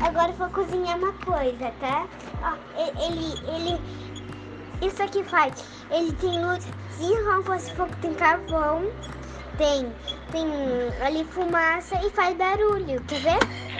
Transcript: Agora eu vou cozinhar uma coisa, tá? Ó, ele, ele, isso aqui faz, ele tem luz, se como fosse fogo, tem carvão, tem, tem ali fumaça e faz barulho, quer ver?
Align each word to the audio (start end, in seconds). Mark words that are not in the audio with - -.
Agora 0.00 0.30
eu 0.30 0.36
vou 0.36 0.48
cozinhar 0.48 0.96
uma 0.96 1.12
coisa, 1.12 1.70
tá? 1.78 2.06
Ó, 2.42 2.56
ele, 3.06 3.34
ele, 3.54 3.80
isso 4.80 5.02
aqui 5.02 5.22
faz, 5.24 5.52
ele 5.90 6.12
tem 6.14 6.42
luz, 6.42 6.64
se 6.90 7.24
como 7.24 7.44
fosse 7.44 7.74
fogo, 7.74 7.94
tem 8.00 8.14
carvão, 8.14 8.90
tem, 9.58 9.92
tem 10.32 10.46
ali 11.04 11.22
fumaça 11.24 11.94
e 12.02 12.10
faz 12.10 12.34
barulho, 12.36 13.02
quer 13.02 13.20
ver? 13.20 13.79